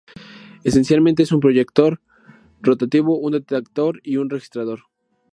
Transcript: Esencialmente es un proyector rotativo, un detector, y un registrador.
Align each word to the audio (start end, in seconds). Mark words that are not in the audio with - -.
Esencialmente 0.63 1.21
es 1.21 1.31
un 1.31 1.39
proyector 1.41 2.01
rotativo, 2.59 3.19
un 3.19 3.33
detector, 3.33 4.01
y 4.03 4.17
un 4.17 4.31
registrador. 4.31 4.79